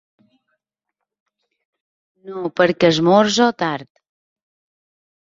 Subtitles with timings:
[2.29, 3.89] No, perquè esmorzo tard.